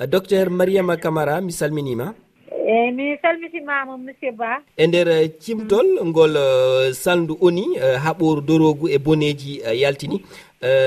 [0.00, 2.14] Eh, docteur mariama camara mi salminima.
[2.52, 4.62] Eyyi mi salmitimama monsieur ba.
[4.76, 6.36] E nder eh, cimtol ngol
[6.94, 7.64] saldu oni
[8.04, 10.22] haɓoru dorogu e boneji yaltini.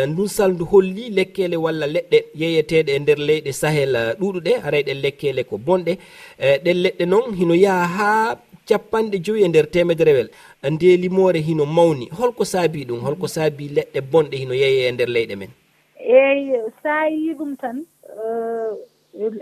[0.07, 5.43] Ndun saldu holli lekkele walla leɗɗe yeeyeteɗe e nder leyɗe sahel ɗuɗuɗe haray ɗen lekkele
[5.43, 5.93] ko bonɗe.
[6.63, 10.29] Ɗen leɗɗe noon hino yaaha ha capanɗe joyi e nder temedere
[10.71, 12.05] ndelimore hino mawni.
[12.17, 15.51] Holko saabi ɗum holko saabi leɗɗe bonɗe hino yeeye e nder leyɗe men.
[15.99, 17.77] Eyi sa yi ɗum tan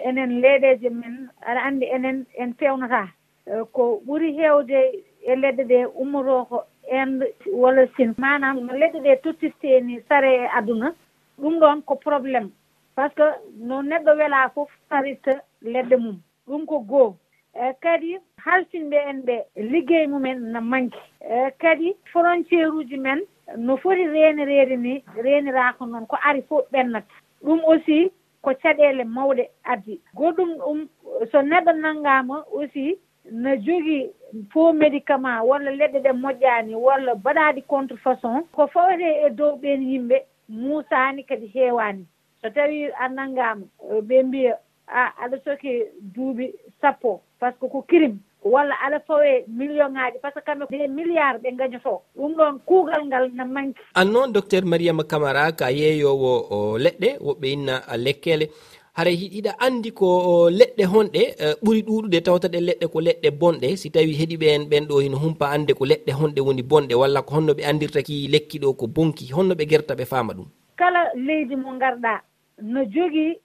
[0.07, 3.07] enen leyɗeje men aɗa andi enen en fewnata.
[3.45, 4.79] E, ko ɓuuri hewde
[5.25, 6.57] e leɗɗe ɗe ummoto ko
[6.91, 8.13] inde walla sin.
[8.17, 10.93] Manam no leɗɗe ɗe tottirteni sare e aduna
[11.37, 12.49] ɗum ɗon ko probléme
[12.95, 13.23] par ce que
[13.67, 16.17] no neɗɗo weela foof saritta leɗɗe mum.
[16.47, 17.15] Ɗum ko goho
[17.53, 23.19] e kadi halsinɓe en ɓe liggey mumen no manque e kadi frontiére uji men
[23.57, 27.13] no foti renirede ni renirako noon ko ari fof ɓennata.
[27.43, 30.87] Ɗum aussi ko caɗele mawɗe addi goɗɗum ɗum
[31.31, 32.97] so neɗɗo nanngama aussi
[33.31, 34.09] no jogii
[34.51, 40.17] faux médicament walla leɗɗe ɗe moƴƴani walla mbaɗaɗi contrefaçon ko fawete e dow ɓen yimɓe
[40.49, 42.05] muusani kadi heewani
[42.41, 43.65] so tawi a nanngama
[44.07, 45.83] ɓe mbiya a aɗa soki
[46.15, 48.17] duuɓi sappo par ce que ko crime.
[48.43, 52.59] walla aɗa fawe million ŋaji par ce que kamɓe des milliards ɓe gañoto ɗum ɗon
[52.65, 53.81] kuugal ngal na manki.
[53.95, 58.47] An noon docteur mariama camara ka yeeyowo leɗɗe woɓɓe inna lekkele
[58.93, 63.75] haray hiɗa andi ko leɗɗe honɗe e, ɓuuri ɗuɗude tawta ɗe leɗɗe ko leɗɗe bonɗe.
[63.77, 66.95] Si tawi heeɗi ɓe en ɓen ɗo hino humpa ande ko leɗɗe honɗe woni bonɗe
[66.95, 70.33] walla ko honno ɓe andirta ki lekki ɗo ko bonki honno ɓe guerta ɓe faama
[70.33, 70.47] ɗum.
[70.77, 72.21] Kala leydi mo garɗa
[72.61, 73.35] no jogii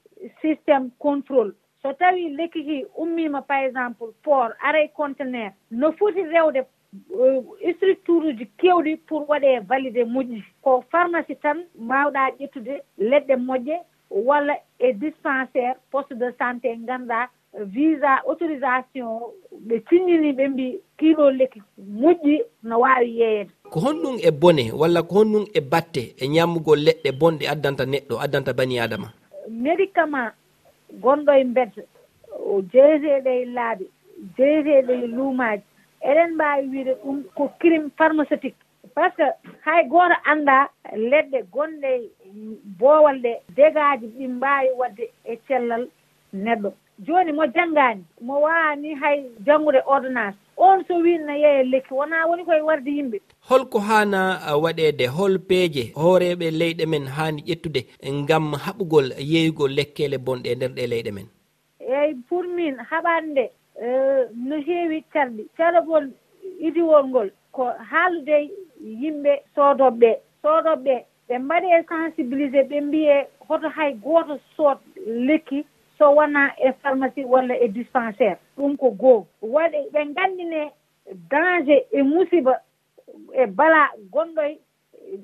[0.40, 1.52] systéme contrôle.
[1.84, 6.60] so tawi lekki ki ummima par exemple port aray contenaire no foti rewde
[7.12, 7.44] uh,
[7.76, 10.42] structure uji kewɗi pour waɗe validé moƴƴi.
[10.62, 13.76] Ko pharmacie tan mbawɗa ƴettude leɗɗe moƴƴe
[14.10, 17.28] walla e dispensaire poste de santé ganduɗa
[17.66, 19.20] visa autorisation
[19.68, 21.60] ɓe signini ɓe mbi kiilo lekki
[22.00, 23.50] moƴƴi no wawi yeeyede.
[23.70, 28.14] Ko honɗum e bone walla ko honɗum e batte e ñammugol leɗɗe bonɗe addanta neɗɗo
[28.24, 29.12] addanta bani adama?
[29.50, 30.32] Médicament
[31.02, 31.82] gonɗo e mbedda
[32.72, 33.86] jeyeteɗo e laabi
[34.36, 35.62] jeyeteɗo e luumaji
[36.08, 38.56] eɗen mbawi wiide ɗum ko crime pharmaceutique.
[38.94, 40.68] Par ce que hay goto anda
[41.10, 41.90] leɗɗe gonɗe
[42.78, 45.88] boowal ɗe dégat ji ɗi mbawi wadde e cellal
[46.34, 46.72] neɗɗo.
[47.06, 50.36] Jooni mo janngaani mo waani hay janngude ordonnance.
[50.56, 53.18] On so wiinno yeeye lekki wonaa woni koye warde yimɓe.
[53.48, 57.80] Holko haana waɗeede hol peeje hooreeɓe leyɗe men haani ƴettude
[58.12, 61.26] ngam haɓugol yeeygol lekkeele bonɗe e ndeer ɗe leyɗe men.
[61.80, 63.50] Eeyi pour min haɓande
[63.82, 63.86] e,
[64.48, 66.04] no heewi carɗi caragol
[66.66, 68.50] idiwol ngol ko haaldude
[69.02, 74.78] yimɓe soodoɓe ɓee soodoɓe ɓee ɓe mbaɗi e sensibilisé ɓe mbiye hoto hay gooto sood
[75.26, 75.64] lekki
[75.98, 78.38] so wona e pharmacie walla e dispensaire.
[78.56, 79.26] Ɗum ko goo.
[79.42, 80.70] Waɗi ɓe nganndine
[81.30, 82.60] danger e musiba
[83.32, 84.58] e bala gonɗoy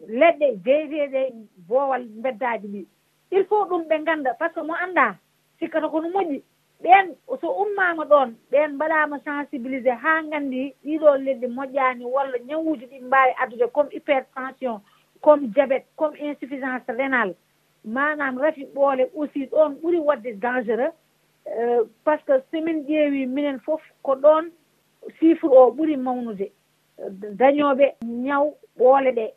[0.09, 1.33] leɗɗe jeyeteɗe
[1.69, 2.87] boowal beddaji ɗi.
[3.31, 5.17] Il faut ɗum ɓe ngannda par ce que mo annda
[5.59, 6.43] sikkata kono moƴƴi.
[6.83, 13.01] Ɓeen so ummama ɗon ɓeen mbaɗama sensibilisé haa nganndi ɗiɗo leɗɗi moƴƴani walla ñawuji ɗi
[13.07, 14.81] mbawi addude comme hypertension
[15.21, 17.35] comme diabéte comme insuffisance rénal
[17.85, 20.93] manam rafi ɓoole aussi ɗon ɓuri wadde dangereux
[21.59, 24.51] euh, par ce que somin ƴeewi minen fof ko ɗon
[25.19, 26.51] chiffre o ɓuri mawnude
[27.01, 29.33] euh, dañooɓe ñaw ɓoole ɗee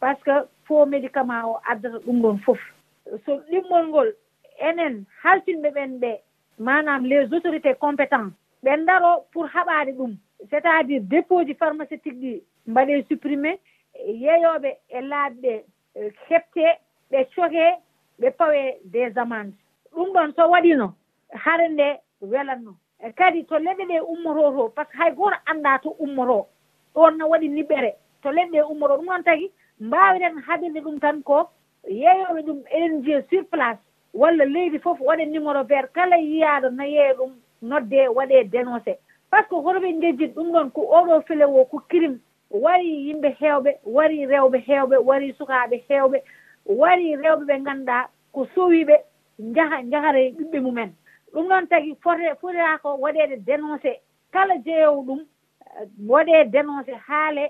[0.00, 2.58] par ce que faux médicament o addata ɗum ɗon fof.
[3.24, 4.08] So ɗimmol ngol
[4.60, 6.20] enen haltinɓe ɓen ɓe
[6.58, 8.32] manam les autorités compétent
[8.64, 10.16] ɓe ndaro pour haɓaade ɗum
[10.50, 13.58] c' est à dire dépôt ji pharmaceutique ɗi mbaɗe supprimé
[13.94, 15.52] e yeeyooɓe e laaɓi ɗe
[16.28, 16.78] heɓtee euh,
[17.18, 17.66] ɓe coke
[18.20, 19.52] ɓe pawe des amande
[19.94, 20.94] ɗum ɗon so waɗino
[21.44, 22.72] hare nde welatno
[23.06, 26.46] e kadi to leɗɗe ɗe ummoto to par ce que hay goto anda to ummoto
[26.94, 27.90] ɗon no waɗi niɓɓere.
[28.22, 31.48] To leɗɗe ɗe ummoto ɗum noon tagi mbaweten haɓirde ɗum tan ko
[31.88, 33.78] yeeyoɓe ɗum eɗen jiya sur place
[34.14, 37.32] walla leydi fof waɗe numéro vert kala yiyaɗo no yeeya ɗum
[37.62, 38.98] nodde waɗe dénoncé.
[39.30, 42.18] Par ce que hotoɓe jejjit ɗum ɗon ko oɗo file o ko crime
[42.50, 46.22] wari yimɓe hewɓe wari rewɓe hewɓe wari sukaɓe hewɓe
[46.68, 48.96] wari rewɓe ɓe ngannduɗaa ko sowiiɓe
[49.38, 50.90] njaha njahara ɓiɓɓe mumen.
[51.32, 54.00] Ɗum noon tagi fote fotiraa ko waɗeede dénoncé.
[54.32, 57.44] Kala jeeyowo ɗum eh, waɗee dénoncé haale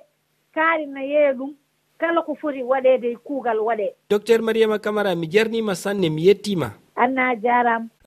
[0.55, 1.53] kaari no yeeya ɗum
[1.99, 3.95] kala ko foti waɗeede kuugal waɗee.
[4.11, 6.73] Docteur mariama camara mi jarniima sanne mi yettiima.
[6.97, 7.89] Anna jaaraama.